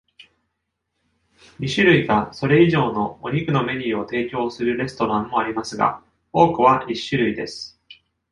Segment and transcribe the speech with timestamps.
[1.59, 6.01] 二種類かそれ以上のお肉のメニューを提供するレストランもありますが、
[6.33, 7.79] 多くは一種類です。